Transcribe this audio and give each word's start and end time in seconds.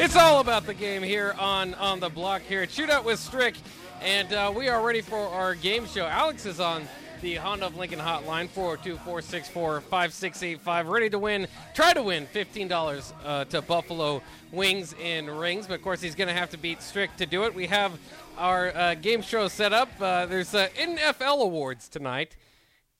It's 0.00 0.14
all 0.14 0.38
about 0.38 0.64
the 0.64 0.74
game 0.74 1.02
here 1.02 1.34
on 1.40 1.74
on 1.74 1.98
the 1.98 2.08
block 2.08 2.42
here 2.42 2.62
at 2.62 2.68
Shootout 2.68 3.02
with 3.02 3.18
Strick, 3.18 3.56
and 4.00 4.32
uh, 4.32 4.52
we 4.54 4.68
are 4.68 4.80
ready 4.80 5.00
for 5.00 5.18
our 5.18 5.56
game 5.56 5.88
show. 5.88 6.06
Alex 6.06 6.46
is 6.46 6.60
on 6.60 6.86
the 7.20 7.34
Honda 7.34 7.66
of 7.66 7.76
Lincoln 7.76 7.98
hotline 7.98 8.48
402-464-5685, 8.50 10.88
ready 10.88 11.10
to 11.10 11.18
win, 11.18 11.48
try 11.74 11.92
to 11.92 12.04
win 12.04 12.28
$15 12.32 13.12
uh, 13.24 13.44
to 13.46 13.60
Buffalo 13.60 14.22
Wings 14.52 14.94
and 15.02 15.28
Rings, 15.40 15.66
but 15.66 15.74
of 15.74 15.82
course 15.82 16.00
he's 16.00 16.14
going 16.14 16.28
to 16.28 16.34
have 16.34 16.50
to 16.50 16.58
beat 16.58 16.80
Strick 16.80 17.16
to 17.16 17.26
do 17.26 17.42
it. 17.42 17.52
We 17.52 17.66
have 17.66 17.98
our 18.36 18.68
uh, 18.76 18.94
game 18.94 19.20
show 19.20 19.48
set 19.48 19.72
up. 19.72 19.88
Uh, 20.00 20.26
there's 20.26 20.54
uh, 20.54 20.68
NFL 20.78 21.42
awards 21.42 21.88
tonight. 21.88 22.36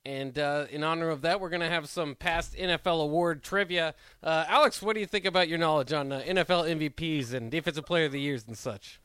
And 0.09 0.39
uh, 0.39 0.65
in 0.71 0.85
honor 0.85 1.11
of 1.11 1.21
that, 1.21 1.39
we're 1.39 1.51
going 1.51 1.61
to 1.61 1.69
have 1.69 1.87
some 1.87 2.15
past 2.15 2.55
NFL 2.55 3.03
award 3.03 3.43
trivia. 3.43 3.95
Uh, 4.23 4.47
Alex, 4.49 4.81
what 4.81 4.95
do 4.95 5.01
you 5.01 5.07
think 5.07 5.27
about 5.27 5.51
your 5.51 5.59
knowledge 5.59 5.93
on 5.93 6.11
uh, 6.11 6.23
NFL 6.27 6.91
MVPs 6.95 7.35
and 7.35 7.51
Defensive 7.51 7.85
Player 7.85 8.07
of 8.07 8.13
the 8.13 8.21
Years 8.21 8.47
and 8.49 8.57
such? 8.57 9.03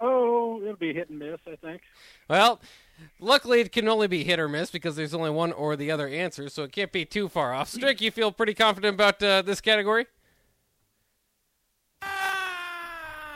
Oh, 0.00 0.62
it'll 0.62 0.76
be 0.76 0.94
hit 0.94 1.10
and 1.10 1.18
miss, 1.18 1.40
I 1.46 1.56
think. 1.56 1.82
Well, 2.26 2.58
luckily 3.20 3.60
it 3.60 3.70
can 3.70 3.86
only 3.86 4.06
be 4.06 4.24
hit 4.24 4.40
or 4.40 4.48
miss 4.48 4.70
because 4.70 4.96
there's 4.96 5.12
only 5.12 5.28
one 5.28 5.52
or 5.52 5.76
the 5.76 5.90
other 5.90 6.08
answer, 6.08 6.48
so 6.48 6.62
it 6.62 6.72
can't 6.72 6.90
be 6.90 7.04
too 7.04 7.28
far 7.28 7.52
off. 7.52 7.68
Strick, 7.68 8.00
you 8.00 8.10
feel 8.10 8.32
pretty 8.32 8.54
confident 8.54 8.94
about 8.94 9.22
uh, 9.22 9.42
this 9.42 9.60
category? 9.60 10.06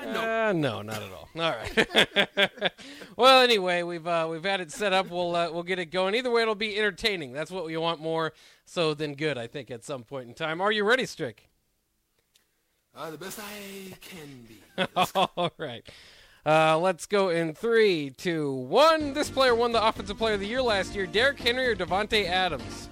Uh, 0.07 0.53
no, 0.53 0.83
not 0.83 1.03
at 1.03 1.11
all. 1.13 1.29
All 1.35 1.51
right. 1.51 2.73
well, 3.17 3.43
anyway, 3.43 3.83
we've 3.83 4.07
uh, 4.07 4.27
we've 4.31 4.45
had 4.45 4.61
it 4.61 4.71
set 4.71 4.93
up. 4.93 5.11
We'll 5.11 5.35
uh, 5.35 5.51
we'll 5.51 5.63
get 5.63 5.79
it 5.79 5.87
going. 5.87 6.15
Either 6.15 6.31
way, 6.31 6.43
it'll 6.43 6.55
be 6.55 6.77
entertaining. 6.79 7.33
That's 7.33 7.51
what 7.51 7.65
we 7.65 7.77
want 7.77 8.01
more 8.01 8.33
so 8.65 8.95
than 8.95 9.15
good. 9.15 9.39
I 9.39 9.47
think 9.47 9.71
at 9.71 9.85
some 9.85 10.03
point 10.03 10.29
in 10.29 10.35
time. 10.35 10.61
Are 10.61 10.73
you 10.73 10.85
ready, 10.85 11.07
Strick? 11.07 11.49
Uh, 12.95 13.11
the 13.11 13.19
best 13.19 13.41
I 13.41 13.95
can 14.01 14.47
be. 14.47 14.87
all 15.37 15.53
right. 15.57 15.87
Uh, 16.45 16.77
let's 16.77 17.07
go 17.07 17.29
in 17.29 17.55
three, 17.55 18.11
two, 18.11 18.53
one. 18.53 19.15
This 19.15 19.31
player 19.31 19.55
won 19.55 19.73
the 19.73 19.87
Offensive 19.87 20.19
Player 20.19 20.35
of 20.35 20.41
the 20.41 20.47
Year 20.47 20.61
last 20.61 20.95
year. 20.95 21.07
Derrick 21.07 21.39
Henry 21.39 21.69
or 21.69 21.77
Davante 21.77 22.27
Adams? 22.27 22.91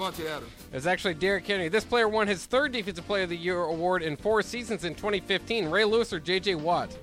Davante 0.00 0.26
Adams. 0.26 0.50
It 0.72 0.76
was 0.76 0.86
actually 0.86 1.14
Derrick 1.14 1.46
Henry. 1.46 1.68
This 1.68 1.84
player 1.84 2.08
won 2.08 2.26
his 2.26 2.46
third 2.46 2.72
Defensive 2.72 3.06
Player 3.06 3.24
of 3.24 3.28
the 3.28 3.36
Year 3.36 3.60
award 3.62 4.02
in 4.02 4.16
four 4.16 4.42
seasons 4.42 4.84
in 4.84 4.94
2015. 4.94 5.68
Ray 5.68 5.84
Lewis 5.84 6.12
or 6.12 6.20
J.J. 6.20 6.54
Watt? 6.56 6.96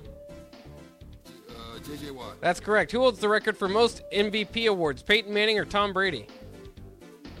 Uh, 1.48 1.78
J.J. 1.78 2.10
Watt. 2.10 2.40
That's 2.40 2.60
correct. 2.60 2.90
Who 2.90 2.98
holds 2.98 3.20
the 3.20 3.28
record 3.28 3.56
for 3.56 3.68
most 3.68 4.02
MVP 4.12 4.68
awards? 4.68 5.02
Peyton 5.02 5.32
Manning 5.32 5.58
or 5.58 5.64
Tom 5.64 5.92
Brady? 5.92 6.26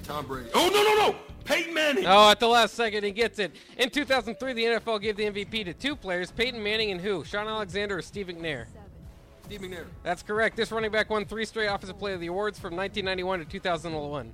Tom 0.04 0.26
Brady. 0.26 0.48
Oh, 0.54 0.70
no, 0.72 0.82
no, 0.82 1.10
no! 1.10 1.16
Peyton 1.44 1.74
Manning! 1.74 2.06
Oh, 2.06 2.30
at 2.30 2.40
the 2.40 2.46
last 2.46 2.74
second, 2.74 3.04
he 3.04 3.10
gets 3.10 3.38
it. 3.38 3.52
In 3.78 3.90
2003, 3.90 4.52
the 4.52 4.64
NFL 4.64 5.02
gave 5.02 5.16
the 5.16 5.24
MVP 5.24 5.64
to 5.64 5.74
two 5.74 5.96
players 5.96 6.30
Peyton 6.30 6.62
Manning 6.62 6.92
and 6.92 7.00
who? 7.00 7.24
Shaun 7.24 7.48
Alexander 7.48 7.98
or 7.98 8.02
Steve 8.02 8.28
McNair? 8.28 8.66
Steve 9.44 9.60
McNair. 9.62 9.86
That's 10.02 10.22
correct. 10.22 10.56
This 10.56 10.70
running 10.70 10.90
back 10.90 11.10
won 11.10 11.24
three 11.24 11.44
straight 11.44 11.66
Offensive 11.66 11.98
Player 11.98 12.14
of 12.14 12.20
the 12.20 12.26
Awards 12.28 12.58
from 12.58 12.76
1991 12.76 13.40
to 13.40 13.44
2001. 13.46 14.32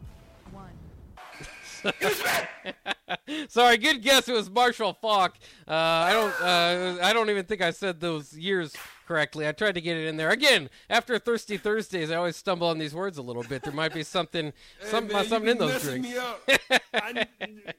Sorry, 3.49 3.77
good 3.79 4.03
guess. 4.03 4.29
It 4.29 4.33
was 4.35 4.51
Marshall 4.51 4.95
Faulk. 5.01 5.35
Uh, 5.69 5.73
I 5.73 6.13
don't. 6.13 6.41
Uh, 6.41 6.99
I 7.03 7.13
don't 7.13 7.31
even 7.31 7.45
think 7.45 7.61
I 7.63 7.71
said 7.71 8.01
those 8.01 8.37
years 8.37 8.75
correctly. 9.07 9.47
I 9.47 9.53
tried 9.53 9.75
to 9.75 9.81
get 9.81 9.97
it 9.97 10.07
in 10.07 10.17
there 10.17 10.31
again. 10.31 10.71
After 10.89 11.19
Thirsty 11.19 11.57
Thursdays, 11.59 12.11
I 12.11 12.17
always 12.17 12.37
stumble 12.37 12.67
on 12.69 12.79
these 12.79 12.95
words 12.95 13.19
a 13.19 13.23
little 13.23 13.43
bit. 13.43 13.63
There 13.63 13.73
might 13.73 13.93
be 13.93 14.03
something, 14.03 14.47
Hey, 14.81 14.89
some, 14.89 15.07
man, 15.09 15.27
something 15.27 15.51
in 15.51 15.59
those 15.59 15.83
drinks. 15.83 16.09
me 16.09 16.17
up. 16.17 16.41
I, 16.95 17.27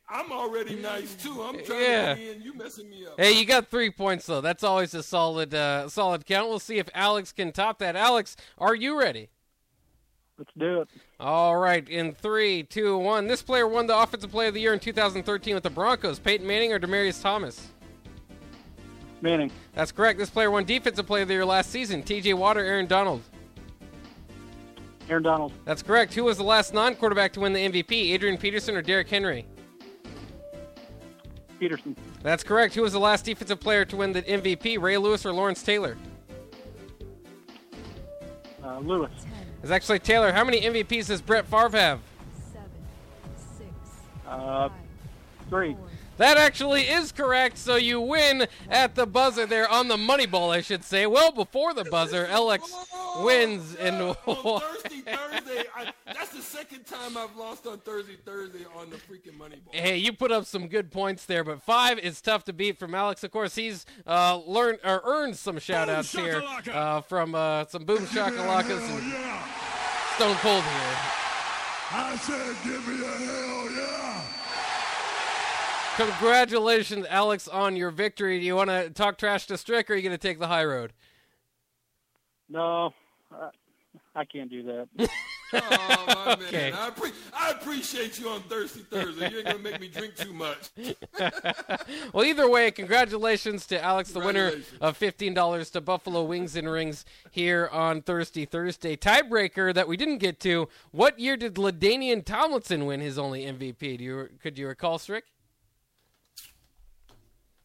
I'm 0.09 0.31
already 0.31 0.75
nice 0.75 1.15
too. 1.15 1.41
I'm 1.41 1.63
trying 1.63 1.81
Yeah. 1.81 2.13
to 2.15 2.21
get 2.21 2.35
in. 2.37 2.41
You 2.43 2.53
messing 2.53 2.89
me 2.89 3.05
up. 3.07 3.19
Hey, 3.19 3.33
you 3.33 3.45
got 3.45 3.69
three 3.69 3.89
points 3.89 4.25
though. 4.27 4.41
That's 4.41 4.63
always 4.63 4.93
a 4.93 5.01
solid, 5.03 5.53
uh, 5.53 5.89
solid 5.89 6.25
count. 6.25 6.47
We'll 6.49 6.59
see 6.59 6.77
if 6.77 6.87
Alex 6.93 7.31
can 7.31 7.51
top 7.51 7.79
that. 7.79 7.95
Alex, 7.95 8.35
are 8.57 8.75
you 8.75 8.99
ready? 8.99 9.29
Let's 10.37 10.51
do 10.57 10.81
it. 10.81 10.89
All 11.19 11.55
right, 11.55 11.87
in 11.87 12.13
three, 12.13 12.63
two, 12.63 12.97
one. 12.97 13.27
This 13.27 13.41
player 13.41 13.67
won 13.67 13.87
the 13.87 13.97
Offensive 13.97 14.31
Player 14.31 14.49
of 14.49 14.53
the 14.53 14.59
Year 14.59 14.73
in 14.73 14.79
2013 14.79 15.53
with 15.53 15.63
the 15.63 15.69
Broncos. 15.69 16.19
Peyton 16.19 16.45
Manning 16.45 16.73
or 16.73 16.79
Demaryius 16.79 17.21
Thomas? 17.21 17.69
Manning. 19.21 19.49
That's 19.73 19.93
correct. 19.93 20.19
This 20.19 20.29
player 20.29 20.51
won 20.51 20.65
Defensive 20.65 21.07
Player 21.07 21.21
of 21.21 21.29
the 21.29 21.35
Year 21.35 21.45
last 21.45 21.71
season. 21.71 22.03
T.J. 22.03 22.33
Watt 22.33 22.57
or 22.57 22.65
Aaron 22.65 22.85
Donald? 22.85 23.21
Aaron 25.09 25.23
Donald. 25.23 25.53
That's 25.63 25.81
correct. 25.81 26.13
Who 26.13 26.25
was 26.25 26.37
the 26.37 26.43
last 26.43 26.73
non-quarterback 26.73 27.31
to 27.33 27.39
win 27.39 27.53
the 27.53 27.69
MVP? 27.69 27.91
Adrian 28.11 28.37
Peterson 28.37 28.75
or 28.75 28.81
Derrick 28.81 29.07
Henry? 29.07 29.45
Peterson. 31.59 31.95
That's 32.23 32.43
correct. 32.43 32.75
Who 32.75 32.81
was 32.81 32.91
the 32.91 32.99
last 32.99 33.23
defensive 33.23 33.61
player 33.61 33.85
to 33.85 33.95
win 33.95 34.11
the 34.11 34.23
MVP? 34.23 34.81
Ray 34.81 34.97
Lewis 34.97 35.25
or 35.25 35.31
Lawrence 35.31 35.63
Taylor? 35.63 35.95
Uh, 38.63 38.79
Lewis. 38.79 39.11
It's 39.65 39.71
actually 39.71 39.97
Taylor. 39.97 40.31
How 40.31 40.43
many 40.43 40.61
MVPs 40.61 41.07
does 41.07 41.23
Brett 41.23 41.47
Favre 41.47 41.75
have? 41.75 41.99
Seven, 42.53 42.69
six, 43.57 43.71
Uh, 44.27 44.69
three. 45.49 45.75
That 46.17 46.37
actually 46.37 46.83
is 46.83 47.11
correct. 47.11 47.57
So 47.57 47.75
you 47.75 47.99
win 47.99 48.47
at 48.69 48.95
the 48.95 49.05
buzzer 49.05 49.45
there 49.45 49.67
on 49.67 49.87
the 49.87 49.97
money 49.97 50.25
ball, 50.25 50.51
I 50.51 50.61
should 50.61 50.83
say. 50.83 51.05
Well, 51.07 51.31
before 51.31 51.73
the 51.73 51.83
buzzer, 51.83 52.25
Alex 52.27 52.73
wins 53.17 53.75
and 53.75 53.95
on 54.01 54.15
Thursday, 54.15 55.01
Thursday. 55.01 55.63
I, 55.75 55.91
that's 56.05 56.29
the 56.29 56.41
second 56.41 56.85
time 56.85 57.17
I've 57.17 57.35
lost 57.35 57.67
on 57.67 57.79
Thursday, 57.79 58.15
Thursday 58.23 58.65
on 58.77 58.89
the 58.89 58.95
freaking 58.95 59.37
money 59.37 59.57
ball. 59.57 59.73
Hey, 59.73 59.97
you 59.97 60.13
put 60.13 60.31
up 60.31 60.45
some 60.45 60.67
good 60.69 60.89
points 60.89 61.25
there, 61.25 61.43
but 61.43 61.61
five 61.61 61.99
is 61.99 62.21
tough 62.21 62.45
to 62.45 62.53
beat 62.53 62.79
from 62.79 62.95
Alex. 62.95 63.23
Of 63.25 63.31
course, 63.31 63.55
he's 63.55 63.85
uh, 64.07 64.39
learned 64.45 64.79
or 64.85 65.01
earned 65.03 65.35
some 65.35 65.59
shout 65.59 65.89
outs 65.89 66.13
here 66.13 66.41
uh, 66.71 67.01
from 67.01 67.35
uh, 67.35 67.65
some 67.65 67.83
Boom 67.83 68.05
Shakalakas 68.05 68.89
and 68.89 69.13
Stone 70.15 70.35
Cold 70.37 70.63
here. 70.63 70.97
I 71.91 72.15
said, 72.15 72.55
give 72.63 72.87
me 72.87 73.05
a 73.05 73.09
hell 73.09 73.69
yeah! 73.69 74.21
Congratulations, 75.97 77.05
Alex, 77.09 77.49
on 77.49 77.75
your 77.75 77.91
victory. 77.91 78.39
Do 78.39 78.45
you 78.45 78.55
want 78.55 78.69
to 78.69 78.89
talk 78.91 79.17
trash 79.17 79.45
to 79.47 79.57
Strick, 79.57 79.89
or 79.89 79.93
are 79.93 79.97
you 79.97 80.01
going 80.01 80.17
to 80.17 80.17
take 80.17 80.39
the 80.39 80.47
high 80.47 80.63
road? 80.63 80.93
No, 82.47 82.93
I, 83.29 83.49
I 84.15 84.23
can't 84.23 84.49
do 84.49 84.63
that. 84.63 84.87
Oh, 85.55 86.05
my 86.07 86.33
Okay. 86.33 86.71
man. 86.71 86.73
I, 86.73 86.89
appre- 86.89 87.13
I 87.33 87.51
appreciate 87.51 88.19
you 88.19 88.29
on 88.29 88.41
Thursday, 88.43 88.81
Thursday. 88.89 89.29
You 89.29 89.37
ain't 89.37 89.45
going 89.45 89.57
to 89.57 89.63
make 89.63 89.79
me 89.79 89.87
drink 89.87 90.15
too 90.15 90.33
much. 90.33 90.69
Well, 92.13 92.23
either 92.25 92.49
way, 92.49 92.71
congratulations 92.71 93.65
to 93.67 93.81
Alex, 93.83 94.11
the 94.11 94.19
winner 94.19 94.53
of 94.81 94.97
$15 94.97 95.71
to 95.73 95.81
Buffalo 95.81 96.23
Wings 96.23 96.55
and 96.55 96.69
Rings 96.69 97.05
here 97.31 97.69
on 97.71 98.01
Thirsty 98.01 98.45
Thursday. 98.45 98.95
Tiebreaker 98.95 99.73
that 99.73 99.87
we 99.87 99.97
didn't 99.97 100.17
get 100.19 100.39
to. 100.41 100.67
What 100.91 101.19
year 101.19 101.35
did 101.37 101.55
Ladainian 101.55 102.23
Tomlinson 102.25 102.85
win 102.85 103.01
his 103.01 103.17
only 103.17 103.43
MVP? 103.45 103.97
Do 103.97 104.03
you 104.03 104.29
could 104.41 104.57
you 104.57 104.67
recall, 104.67 104.97
Strick? 104.97 105.25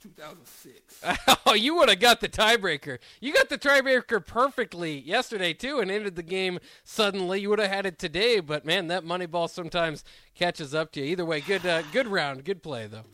2006. 0.01 1.05
Oh, 1.47 1.55
you 1.55 1.75
would 1.77 1.89
have 1.89 1.99
got 1.99 2.21
the 2.21 2.29
tiebreaker. 2.29 2.99
You 3.21 3.33
got 3.33 3.49
the 3.49 3.59
tiebreaker 3.59 4.25
perfectly 4.25 4.99
yesterday 5.01 5.53
too, 5.53 5.81
and 5.81 5.91
ended 5.91 6.15
the 6.15 6.23
game 6.23 6.61
suddenly. 6.85 7.41
You 7.41 7.51
would 7.51 7.59
have 7.59 7.71
had 7.71 7.87
it 7.87 7.99
today, 7.99 8.39
but 8.41 8.65
man, 8.65 8.87
that 8.89 9.05
money 9.05 9.27
ball 9.27 9.49
sometimes 9.49 10.05
catches 10.35 10.75
up 10.75 10.93
to 10.93 11.01
you. 11.01 11.07
Either 11.07 11.25
way, 11.25 11.41
good 11.41 11.67
uh, 11.67 11.83
good 11.93 12.07
round, 12.07 12.45
good 12.45 12.63
play 12.63 12.87
though. 12.87 13.05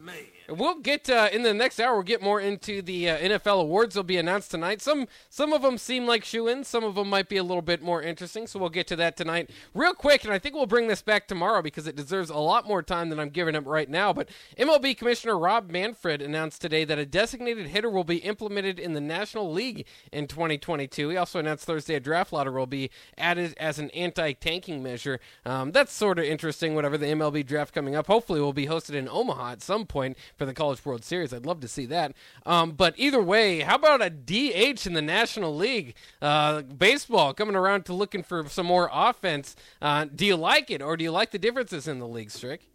Man. 0.00 0.16
We'll 0.48 0.80
get 0.80 1.08
uh, 1.08 1.28
in 1.32 1.42
the 1.42 1.54
next 1.54 1.80
hour. 1.80 1.94
We'll 1.94 2.02
get 2.02 2.22
more 2.22 2.40
into 2.40 2.82
the 2.82 3.08
uh, 3.08 3.18
NFL 3.18 3.62
awards. 3.62 3.94
They'll 3.94 4.02
be 4.02 4.18
announced 4.18 4.50
tonight. 4.50 4.82
Some 4.82 5.06
some 5.30 5.52
of 5.52 5.62
them 5.62 5.78
seem 5.78 6.06
like 6.06 6.24
shoe-ins. 6.24 6.68
Some 6.68 6.84
of 6.84 6.94
them 6.96 7.08
might 7.08 7.28
be 7.28 7.38
a 7.38 7.42
little 7.42 7.62
bit 7.62 7.82
more 7.82 8.02
interesting. 8.02 8.46
So 8.46 8.58
we'll 8.58 8.68
get 8.68 8.86
to 8.88 8.96
that 8.96 9.16
tonight, 9.16 9.50
real 9.72 9.94
quick. 9.94 10.24
And 10.24 10.32
I 10.32 10.38
think 10.38 10.54
we'll 10.54 10.66
bring 10.66 10.88
this 10.88 11.00
back 11.00 11.26
tomorrow 11.26 11.62
because 11.62 11.86
it 11.86 11.96
deserves 11.96 12.28
a 12.28 12.36
lot 12.36 12.68
more 12.68 12.82
time 12.82 13.08
than 13.08 13.18
I'm 13.18 13.30
giving 13.30 13.54
it 13.54 13.64
right 13.64 13.88
now. 13.88 14.12
But 14.12 14.28
MLB 14.58 14.98
Commissioner 14.98 15.38
Rob 15.38 15.70
Manfred 15.70 16.20
announced 16.20 16.60
today 16.60 16.84
that 16.84 16.98
a 16.98 17.06
designated 17.06 17.68
hitter 17.68 17.88
will 17.88 18.04
be 18.04 18.18
implemented 18.18 18.78
in 18.78 18.92
the 18.92 19.00
National 19.00 19.50
League 19.50 19.86
in 20.12 20.26
2022. 20.26 21.08
He 21.08 21.16
also 21.16 21.38
announced 21.38 21.64
Thursday 21.64 21.94
a 21.94 22.00
draft 22.00 22.32
lottery 22.32 22.54
will 22.54 22.66
be 22.66 22.90
added 23.16 23.54
as 23.58 23.78
an 23.78 23.90
anti-tanking 23.90 24.82
measure. 24.82 25.20
Um, 25.46 25.72
that's 25.72 25.92
sort 25.92 26.18
of 26.18 26.26
interesting. 26.26 26.74
Whatever 26.74 26.98
the 26.98 27.06
MLB 27.06 27.46
draft 27.46 27.74
coming 27.74 27.94
up, 27.94 28.08
hopefully 28.08 28.40
will 28.40 28.52
be 28.52 28.66
hosted 28.66 28.94
in 28.94 29.08
Omaha 29.08 29.52
at 29.52 29.62
some 29.62 29.86
point 29.86 30.18
for 30.36 30.46
the 30.46 30.54
College 30.54 30.84
World 30.84 31.04
Series. 31.04 31.32
I'd 31.32 31.46
love 31.46 31.60
to 31.60 31.68
see 31.68 31.86
that. 31.86 32.12
Um, 32.46 32.72
but 32.72 32.94
either 32.96 33.22
way, 33.22 33.60
how 33.60 33.76
about 33.76 34.02
a 34.02 34.10
DH 34.10 34.86
in 34.86 34.92
the 34.92 35.02
National 35.02 35.54
League? 35.54 35.94
Uh, 36.20 36.62
baseball 36.62 37.34
coming 37.34 37.56
around 37.56 37.84
to 37.86 37.92
looking 37.92 38.22
for 38.22 38.48
some 38.48 38.66
more 38.66 38.90
offense. 38.92 39.56
Uh, 39.80 40.06
do 40.14 40.26
you 40.26 40.36
like 40.36 40.70
it, 40.70 40.82
or 40.82 40.96
do 40.96 41.04
you 41.04 41.10
like 41.10 41.30
the 41.30 41.38
differences 41.38 41.88
in 41.88 41.98
the 41.98 42.08
league, 42.08 42.30
Strick? 42.30 42.68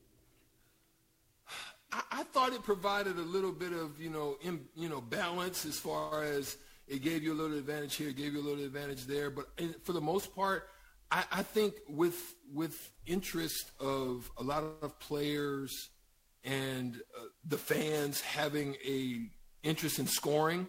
I, 1.92 2.24
thought 2.24 2.54
it 2.54 2.64
provided 2.64 3.18
a 3.18 3.22
little 3.22 3.52
bit 3.52 3.74
of 3.74 4.00
you 4.00 4.12
know 4.12 4.38
in, 4.42 4.62
you 4.76 4.90
know 4.90 5.02
balance 5.02 5.66
as 5.66 5.80
far 5.80 6.24
as 6.24 6.58
it 6.88 7.02
gave 7.02 7.24
you 7.24 7.34
a 7.34 7.38
little 7.40 7.58
advantage 7.58 7.96
here, 7.96 8.12
gave 8.12 8.34
you 8.34 8.42
a 8.42 8.48
little 8.48 8.64
advantage 8.64 9.06
there. 9.06 9.30
But 9.30 9.48
for 9.84 9.94
the 9.94 10.02
most 10.02 10.36
part, 10.36 10.70
I, 11.12 11.24
I 11.32 11.44
think 11.44 11.76
with 11.88 12.36
with 12.54 12.92
interest 13.06 13.72
of 13.80 14.30
a 14.38 14.44
lot 14.44 14.64
of 14.82 15.00
players 15.00 15.90
and 16.44 16.96
uh, 16.96 17.26
the 17.46 17.58
fans 17.58 18.22
having 18.22 18.76
a 18.86 19.30
interest 19.64 20.00
in 20.00 20.08
scoring, 20.08 20.68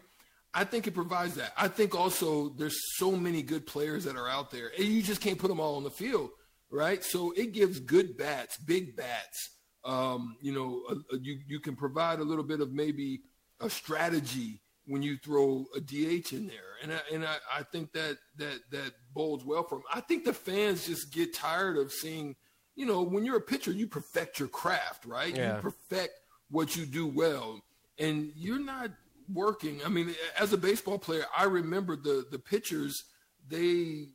I 0.53 0.65
think 0.65 0.87
it 0.87 0.95
provides 0.95 1.35
that. 1.37 1.53
I 1.57 1.69
think 1.69 1.95
also 1.95 2.51
there's 2.51 2.79
so 2.97 3.13
many 3.13 3.43
good 3.43 3.67
players 3.67 4.05
that 4.05 4.17
are 4.17 4.29
out 4.29 4.51
there, 4.51 4.73
and 4.77 4.87
you 4.87 5.03
just 5.03 5.21
can't 5.21 5.39
put 5.39 5.49
them 5.49 5.61
all 5.61 5.77
on 5.77 5.85
the 5.85 5.91
field, 5.91 6.31
right? 6.71 7.05
So 7.05 7.33
it 7.33 7.53
gives 7.53 7.79
good 7.79 8.17
bats, 8.17 8.59
big 8.59 8.97
bats. 8.97 9.51
Um, 9.85 10.37
you 10.43 10.53
know, 10.53 11.03
you 11.21 11.39
you 11.47 11.61
can 11.61 11.77
provide 11.77 12.19
a 12.19 12.25
little 12.25 12.45
bit 12.45 12.61
of 12.61 12.73
maybe 12.73 13.21
a 13.61 13.71
strategy 13.71 14.61
when 14.87 15.03
you 15.03 15.17
throw 15.19 15.67
a 15.77 15.81
DH 15.81 16.33
in 16.33 16.49
there, 16.49 16.75
and 16.83 16.93
I, 16.93 17.01
and 17.13 17.25
I, 17.25 17.37
I 17.59 17.63
think 17.63 17.93
that 17.93 18.19
that 18.37 18.59
that 18.73 18.93
bodes 19.15 19.45
well 19.45 19.63
for 19.63 19.77
them. 19.77 19.85
I 19.93 20.01
think 20.01 20.25
the 20.25 20.33
fans 20.33 20.87
just 20.87 21.13
get 21.13 21.35
tired 21.35 21.77
of 21.79 21.93
seeing 21.93 22.35
you 22.81 22.87
know, 22.87 23.03
when 23.03 23.27
you're 23.27 23.37
a 23.37 23.43
pitcher, 23.43 23.73
you 23.73 23.87
perfect 23.87 24.39
your 24.39 24.49
craft, 24.49 25.05
right? 25.05 25.37
Yeah. 25.37 25.57
You 25.57 25.61
perfect 25.61 26.15
what 26.51 26.77
you 26.77 26.87
do 26.87 27.07
well. 27.07 27.61
And 27.99 28.33
you're 28.35 28.59
not 28.59 28.91
working. 29.31 29.83
I 29.85 29.91
mean, 29.91 30.15
as 30.39 30.55
a 30.55 30.57
baseball 30.57 30.99
player, 30.99 31.25
I 31.37 31.45
remember 31.45 31.95
the 31.95 32.25
the 32.31 32.39
pitchers, 32.39 33.05
they 33.47 34.09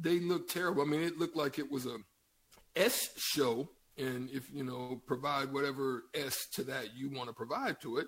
they 0.00 0.18
looked 0.20 0.50
terrible. 0.50 0.80
I 0.80 0.86
mean, 0.86 1.02
it 1.02 1.18
looked 1.18 1.36
like 1.36 1.58
it 1.58 1.70
was 1.70 1.84
a 1.84 1.98
S 2.74 3.10
show. 3.18 3.68
And 3.98 4.30
if, 4.30 4.50
you 4.50 4.64
know, 4.64 5.02
provide 5.06 5.52
whatever 5.52 6.04
S 6.14 6.46
to 6.54 6.64
that 6.64 6.96
you 6.96 7.10
want 7.10 7.28
to 7.28 7.34
provide 7.34 7.82
to 7.82 7.98
it, 7.98 8.06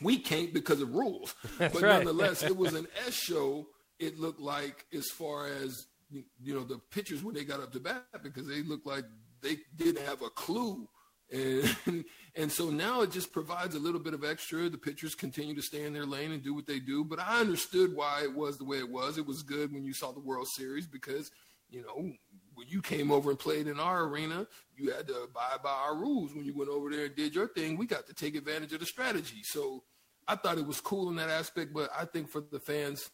we 0.00 0.18
can't 0.18 0.52
because 0.52 0.80
of 0.80 0.94
rules. 0.96 1.36
That's 1.58 1.74
but 1.74 1.82
right. 1.84 1.98
nonetheless, 1.98 2.42
it 2.42 2.56
was 2.56 2.74
an 2.74 2.88
S 3.06 3.14
show. 3.14 3.68
It 4.00 4.18
looked 4.18 4.40
like 4.40 4.84
as 4.92 5.06
far 5.10 5.46
as 5.46 5.86
you 6.10 6.54
know 6.54 6.64
the 6.64 6.78
pitchers 6.90 7.22
when 7.22 7.34
they 7.34 7.44
got 7.44 7.60
up 7.60 7.72
to 7.72 7.80
bat 7.80 8.04
because 8.22 8.48
they 8.48 8.62
looked 8.62 8.86
like 8.86 9.04
they 9.42 9.58
didn't 9.76 10.04
have 10.04 10.22
a 10.22 10.30
clue. 10.30 10.88
And 11.30 12.04
and 12.34 12.50
so 12.50 12.70
now 12.70 13.02
it 13.02 13.10
just 13.10 13.32
provides 13.32 13.74
a 13.74 13.78
little 13.78 14.00
bit 14.00 14.14
of 14.14 14.24
extra. 14.24 14.68
The 14.68 14.78
pitchers 14.78 15.14
continue 15.14 15.54
to 15.54 15.62
stay 15.62 15.84
in 15.84 15.92
their 15.92 16.06
lane 16.06 16.32
and 16.32 16.42
do 16.42 16.54
what 16.54 16.66
they 16.66 16.78
do. 16.78 17.04
But 17.04 17.20
I 17.20 17.40
understood 17.40 17.94
why 17.94 18.22
it 18.22 18.34
was 18.34 18.58
the 18.58 18.64
way 18.64 18.78
it 18.78 18.90
was. 18.90 19.18
It 19.18 19.26
was 19.26 19.42
good 19.42 19.72
when 19.72 19.84
you 19.84 19.92
saw 19.92 20.12
the 20.12 20.20
World 20.20 20.48
Series 20.48 20.86
because, 20.86 21.30
you 21.68 21.82
know, 21.82 22.12
when 22.54 22.66
you 22.68 22.82
came 22.82 23.12
over 23.12 23.30
and 23.30 23.38
played 23.38 23.68
in 23.68 23.78
our 23.78 24.04
arena, 24.04 24.46
you 24.76 24.90
had 24.90 25.06
to 25.08 25.22
abide 25.22 25.62
by 25.62 25.70
our 25.70 25.96
rules. 25.96 26.34
When 26.34 26.44
you 26.44 26.56
went 26.56 26.70
over 26.70 26.90
there 26.90 27.06
and 27.06 27.14
did 27.14 27.34
your 27.34 27.48
thing, 27.48 27.76
we 27.76 27.86
got 27.86 28.06
to 28.06 28.14
take 28.14 28.34
advantage 28.34 28.72
of 28.72 28.80
the 28.80 28.86
strategy. 28.86 29.42
So 29.44 29.84
I 30.26 30.36
thought 30.36 30.58
it 30.58 30.66
was 30.66 30.80
cool 30.80 31.08
in 31.08 31.16
that 31.16 31.30
aspect, 31.30 31.72
but 31.72 31.88
I 31.96 32.04
think 32.04 32.28
for 32.28 32.40
the 32.40 32.58
fans, 32.58 33.10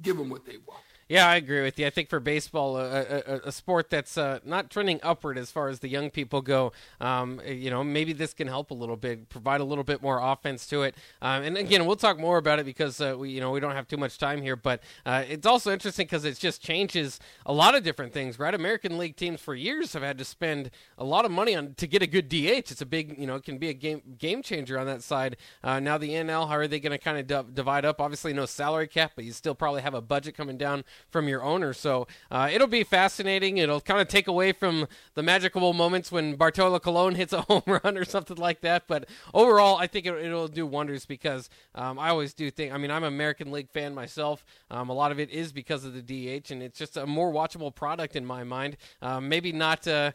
give 0.00 0.16
them 0.16 0.28
what 0.28 0.44
they 0.44 0.56
want. 0.66 0.84
Yeah, 1.08 1.26
I 1.26 1.36
agree 1.36 1.62
with 1.62 1.78
you. 1.78 1.86
I 1.86 1.90
think 1.90 2.10
for 2.10 2.20
baseball, 2.20 2.76
a, 2.76 3.00
a, 3.00 3.40
a 3.46 3.52
sport 3.52 3.88
that's 3.88 4.18
uh, 4.18 4.40
not 4.44 4.68
trending 4.68 5.00
upward 5.02 5.38
as 5.38 5.50
far 5.50 5.68
as 5.68 5.78
the 5.80 5.88
young 5.88 6.10
people 6.10 6.42
go, 6.42 6.72
um, 7.00 7.40
you 7.46 7.70
know, 7.70 7.82
maybe 7.82 8.12
this 8.12 8.34
can 8.34 8.46
help 8.46 8.70
a 8.70 8.74
little 8.74 8.96
bit, 8.96 9.30
provide 9.30 9.62
a 9.62 9.64
little 9.64 9.84
bit 9.84 10.02
more 10.02 10.20
offense 10.20 10.66
to 10.66 10.82
it. 10.82 10.94
Um, 11.22 11.44
and 11.44 11.56
again, 11.56 11.86
we'll 11.86 11.96
talk 11.96 12.18
more 12.18 12.36
about 12.36 12.58
it 12.58 12.66
because 12.66 13.00
uh, 13.00 13.16
we, 13.18 13.30
you 13.30 13.40
know, 13.40 13.50
we 13.52 13.58
don't 13.58 13.74
have 13.74 13.88
too 13.88 13.96
much 13.96 14.18
time 14.18 14.42
here. 14.42 14.54
But 14.54 14.82
uh, 15.06 15.24
it's 15.26 15.46
also 15.46 15.72
interesting 15.72 16.04
because 16.04 16.26
it 16.26 16.38
just 16.38 16.60
changes 16.60 17.18
a 17.46 17.54
lot 17.54 17.74
of 17.74 17.82
different 17.82 18.12
things, 18.12 18.38
right? 18.38 18.54
American 18.54 18.98
League 18.98 19.16
teams 19.16 19.40
for 19.40 19.54
years 19.54 19.94
have 19.94 20.02
had 20.02 20.18
to 20.18 20.26
spend 20.26 20.70
a 20.98 21.04
lot 21.04 21.24
of 21.24 21.30
money 21.30 21.56
on 21.56 21.72
to 21.78 21.86
get 21.86 22.02
a 22.02 22.06
good 22.06 22.28
DH. 22.28 22.70
It's 22.70 22.82
a 22.82 22.86
big, 22.86 23.18
you 23.18 23.26
know, 23.26 23.36
it 23.36 23.44
can 23.44 23.56
be 23.56 23.70
a 23.70 23.74
game 23.74 24.02
game 24.18 24.42
changer 24.42 24.78
on 24.78 24.84
that 24.84 25.02
side. 25.02 25.38
Uh, 25.64 25.80
now 25.80 25.96
the 25.96 26.10
NL, 26.10 26.48
how 26.48 26.56
are 26.56 26.68
they 26.68 26.80
going 26.80 26.92
to 26.92 26.98
kind 26.98 27.16
of 27.18 27.26
d- 27.46 27.52
divide 27.54 27.86
up? 27.86 27.98
Obviously, 27.98 28.34
no 28.34 28.44
salary 28.44 28.88
cap, 28.88 29.12
but 29.16 29.24
you 29.24 29.32
still 29.32 29.54
probably 29.54 29.80
have 29.80 29.94
a 29.94 30.02
budget 30.02 30.36
coming 30.36 30.58
down 30.58 30.84
from 31.10 31.28
your 31.28 31.42
owner. 31.42 31.72
So 31.72 32.06
uh, 32.30 32.48
it'll 32.52 32.66
be 32.66 32.84
fascinating. 32.84 33.58
It'll 33.58 33.80
kind 33.80 34.00
of 34.00 34.08
take 34.08 34.26
away 34.26 34.52
from 34.52 34.86
the 35.14 35.22
magical 35.22 35.72
moments 35.72 36.12
when 36.12 36.36
Bartolo 36.36 36.78
Colon 36.78 37.14
hits 37.14 37.32
a 37.32 37.40
home 37.48 37.62
run 37.66 37.96
or 37.96 38.04
something 38.04 38.36
like 38.36 38.60
that. 38.62 38.84
But 38.86 39.08
overall, 39.34 39.76
I 39.76 39.86
think 39.86 40.06
it, 40.06 40.14
it'll 40.14 40.48
do 40.48 40.66
wonders 40.66 41.06
because 41.06 41.48
um, 41.74 41.98
I 41.98 42.08
always 42.10 42.34
do 42.34 42.50
think. 42.50 42.72
I 42.72 42.78
mean, 42.78 42.90
I'm 42.90 43.04
an 43.04 43.12
American 43.12 43.50
League 43.50 43.70
fan 43.70 43.94
myself. 43.94 44.44
Um, 44.70 44.88
a 44.88 44.94
lot 44.94 45.12
of 45.12 45.20
it 45.20 45.30
is 45.30 45.52
because 45.52 45.84
of 45.84 45.94
the 45.94 46.02
DH, 46.02 46.50
and 46.50 46.62
it's 46.62 46.78
just 46.78 46.96
a 46.96 47.06
more 47.06 47.32
watchable 47.32 47.74
product 47.74 48.16
in 48.16 48.24
my 48.24 48.44
mind. 48.44 48.76
Um, 49.02 49.28
maybe 49.28 49.52
not. 49.52 49.86
Uh, 49.86 50.12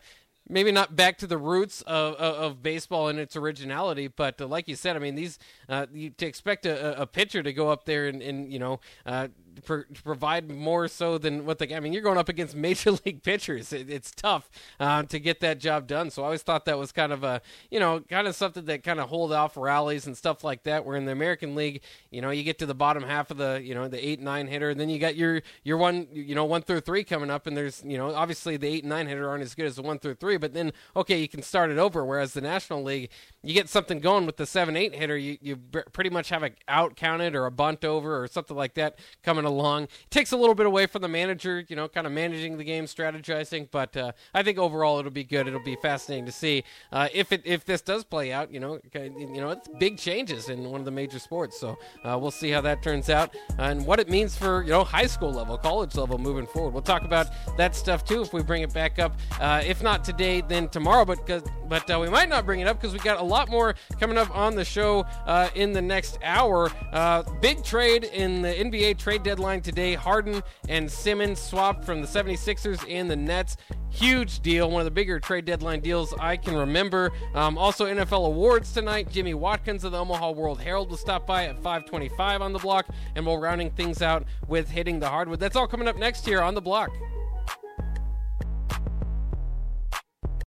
maybe 0.50 0.72
not 0.72 0.96
back 0.96 1.18
to 1.18 1.28
the 1.28 1.38
roots 1.38 1.82
of, 1.84 2.16
of, 2.16 2.36
of 2.36 2.64
baseball 2.64 3.08
and 3.08 3.20
its 3.20 3.36
originality, 3.36 4.08
but 4.08 4.40
uh, 4.42 4.48
like 4.48 4.68
you 4.68 4.76
said, 4.76 4.96
I 4.96 5.00
mean, 5.00 5.16
these 5.16 5.40
uh, 5.70 5.86
you, 5.94 6.10
to 6.12 6.26
expect 6.26 6.66
a, 6.66 7.02
a 7.02 7.08
pitcher 7.08 7.42
to 7.44 7.54
go 7.54 7.70
up 7.70 7.86
there 7.86 8.08
and, 8.08 8.22
and 8.22 8.52
you 8.52 8.60
know 8.60 8.80
uh, 9.06 9.30
pro- 9.66 9.84
provide 10.04 10.50
more 10.50 10.88
so 10.88 11.18
than 11.18 11.46
what 11.46 11.60
the 11.60 11.76
I 11.76 11.80
mean, 11.80 11.94
you're 11.94 12.02
going 12.02 12.18
up 12.18 12.30
against 12.30 12.56
major 12.56 12.92
league 13.06 13.24
pitchers. 13.24 13.74
It, 13.74 13.90
it's 13.90 14.12
tough 14.12 14.50
uh, 14.80 15.04
to 15.04 15.20
get 15.20 15.40
that 15.42 15.60
job 15.60 15.88
done. 15.88 16.10
So 16.10 16.22
I 16.24 16.26
always 16.26 16.42
thought 16.42 16.66
that 16.66 16.78
was 16.78 16.92
kind 16.92 17.12
of 17.12 17.24
a 17.24 17.42
you 17.70 17.80
know 17.80 18.02
kind 18.02 18.28
of 18.28 18.36
something 18.36 18.66
that 18.66 18.84
kind 18.84 19.00
of 19.00 19.10
hold 19.10 19.34
off 19.34 19.58
rallies 19.58 20.08
and 20.08 20.18
stuff 20.18 20.44
like 20.44 20.64
that. 20.64 20.86
Where 20.86 20.96
in 20.96 21.06
the 21.06 21.12
American 21.12 21.56
League, 21.56 21.82
you 22.12 22.22
know, 22.22 22.30
you 22.30 22.44
get 22.44 22.60
to 22.60 22.66
the 22.66 22.76
bottom 22.76 23.04
half 23.04 23.32
of 23.32 23.38
the 23.38 23.62
you 23.64 23.74
know 23.74 23.88
the 23.88 24.06
eight 24.06 24.20
nine 24.20 24.48
hitter, 24.48 24.70
and 24.70 24.80
then 24.80 24.90
you 24.90 25.00
got 25.00 25.16
your 25.16 25.42
your 25.64 25.78
one 25.78 26.08
you 26.12 26.36
know 26.36 26.46
one 26.46 26.62
through 26.62 26.82
three 26.82 27.04
coming 27.04 27.30
up, 27.30 27.48
and 27.48 27.56
there's 27.56 27.84
you 27.86 27.98
know 27.98 28.14
obviously 28.14 28.58
the 28.58 28.68
eight 28.68 28.84
and 28.84 28.90
nine 28.90 29.08
hitter 29.08 29.30
aren't 29.30 29.44
as 29.44 29.56
good 29.56 29.66
as 29.66 29.76
the 29.76 29.82
one 29.82 30.00
through 30.00 30.16
three, 30.16 30.38
but 30.38 30.54
then 30.54 30.72
okay 30.96 31.20
you 31.20 31.28
can 31.28 31.42
start 31.42 31.72
it 31.72 31.78
over. 31.78 32.06
Whereas 32.06 32.34
the 32.34 32.42
National 32.42 32.84
League, 32.84 33.10
you 33.44 33.54
get 33.54 33.68
something 33.68 34.00
going 34.00 34.26
with 34.26 34.38
the 34.38 34.46
seven 34.46 34.78
eight 34.78 34.96
hitter, 34.96 35.18
you 35.18 35.38
you 35.42 35.58
pretty 35.58 36.10
much 36.10 36.30
have 36.30 36.44
a 36.44 36.52
out 36.68 36.96
counted 36.96 37.36
or 37.36 37.46
a 37.46 37.52
bunt 37.52 37.84
over 37.84 38.24
or 38.24 38.28
something 38.28 38.56
like 38.56 38.74
that 38.76 39.00
coming 39.22 39.44
along. 39.44 39.84
It 39.84 40.10
takes 40.10 40.32
a 40.32 40.38
little 40.38 40.56
bit 40.56 40.66
away 40.66 40.86
from 40.86 41.02
the 41.02 41.10
manager, 41.10 41.66
you 41.68 41.76
know, 41.76 41.90
kind 41.90 42.08
of 42.08 42.14
managing 42.14 42.58
the 42.58 42.64
game, 42.64 42.86
strategizing. 42.86 43.68
But 43.70 43.98
uh, 43.98 44.14
I 44.34 44.44
think 44.44 44.58
overall 44.58 44.98
it'll 45.00 45.12
be 45.12 45.26
good. 45.26 45.48
It'll 45.48 45.60
be 45.60 45.76
fascinating 45.76 46.26
to 46.26 46.32
see 46.32 46.64
uh, 46.94 47.10
if 47.14 47.34
it 47.34 47.42
if 47.44 47.66
this 47.66 47.82
does 47.82 48.06
play 48.06 48.32
out. 48.32 48.52
You 48.52 48.62
know, 48.62 48.80
you 48.94 49.42
know, 49.42 49.50
it's 49.50 49.68
big 49.78 49.98
changes 49.98 50.48
in 50.48 50.64
one 50.64 50.80
of 50.80 50.86
the 50.86 50.92
major 50.92 51.20
sports. 51.20 51.60
So 51.60 51.78
uh, 52.06 52.18
we'll 52.18 52.32
see 52.32 52.50
how 52.50 52.62
that 52.62 52.82
turns 52.82 53.10
out 53.10 53.36
and 53.60 53.86
what 53.86 54.00
it 54.00 54.10
means 54.10 54.38
for 54.38 54.64
you 54.64 54.70
know 54.70 54.86
high 54.86 55.08
school 55.08 55.34
level, 55.34 55.58
college 55.58 55.96
level 55.96 56.18
moving 56.18 56.48
forward. 56.48 56.74
We'll 56.74 56.82
talk 56.82 57.04
about 57.04 57.28
that 57.58 57.76
stuff 57.76 58.06
too 58.06 58.22
if 58.22 58.32
we 58.32 58.42
bring 58.42 58.62
it 58.62 58.74
back 58.74 59.00
up. 59.00 59.18
Uh, 59.42 59.62
if 59.66 59.84
not 59.84 60.06
today, 60.06 60.40
then 60.40 60.70
tomorrow. 60.70 61.04
But 61.04 61.28
but 61.68 61.90
uh, 61.90 62.00
we 62.00 62.08
might 62.08 62.30
not 62.30 62.46
bring 62.46 62.62
it 62.62 62.68
up 62.68 62.80
because 62.80 62.94
we 62.94 63.00
got 63.00 63.20
a 63.20 63.33
lot 63.34 63.50
more 63.50 63.74
coming 64.00 64.18
up 64.18 64.36
on 64.36 64.54
the 64.56 64.64
show 64.64 65.06
uh, 65.26 65.50
in 65.56 65.74
the 65.74 65.82
next 65.82 66.20
hour. 66.24 66.72
Uh, 66.92 67.24
big 67.42 67.64
trade 67.64 68.04
in 68.04 68.44
the 68.44 68.54
NBA 68.54 69.00
trade 69.00 69.24
deadline 69.24 69.62
today. 69.62 69.96
Harden 69.96 70.44
and 70.70 70.90
Simmons 70.90 71.42
swapped 71.42 71.84
from 71.84 72.02
the 72.02 72.08
76ers 72.08 72.86
and 72.88 73.10
the 73.10 73.16
Nets. 73.16 73.58
Huge 73.90 74.40
deal, 74.42 74.70
one 74.70 74.82
of 74.82 74.86
the 74.86 74.92
bigger 74.92 75.20
trade 75.20 75.46
deadline 75.46 75.80
deals 75.80 76.14
I 76.20 76.38
can 76.38 76.56
remember. 76.56 77.12
Um, 77.34 77.58
also, 77.58 77.86
NFL 77.86 78.28
awards 78.28 78.72
tonight. 78.72 79.10
Jimmy 79.12 79.34
Watkins 79.34 79.84
of 79.84 79.92
the 79.92 80.00
Omaha 80.00 80.32
World 80.32 80.62
Herald 80.62 80.90
will 80.90 80.98
stop 80.98 81.26
by 81.26 81.46
at 81.46 81.62
5:25 81.62 82.42
on 82.42 82.54
the 82.54 82.60
block, 82.60 82.88
and 83.16 83.26
we'll 83.26 83.38
rounding 83.38 83.72
things 83.72 84.02
out 84.02 84.26
with 84.48 84.70
hitting 84.70 85.00
the 85.00 85.10
hardwood. 85.10 85.40
That's 85.40 85.56
all 85.56 85.68
coming 85.68 85.88
up 85.88 85.98
next 85.98 86.26
here 86.26 86.42
on 86.42 86.54
the 86.54 86.62
block. 86.62 86.92